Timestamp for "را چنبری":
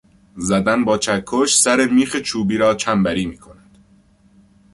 2.57-3.25